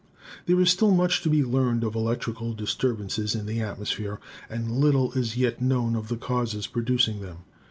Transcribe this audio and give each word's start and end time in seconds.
There 0.47 0.59
is 0.59 0.71
still 0.71 0.89
much 0.89 1.21
to 1.21 1.29
be 1.29 1.43
learned 1.43 1.83
of 1.83 1.93
electrical 1.93 2.55
disturbances 2.55 3.35
in 3.35 3.45
the 3.45 3.59
atmosphere 3.61 4.19
and 4.49 4.71
little 4.71 5.11
is 5.11 5.37
yet 5.37 5.61
known 5.61 5.95
of 5.95 6.07
the 6.07 6.17
causes 6.17 6.65
producing 6.65 7.21
them. 7.21 7.43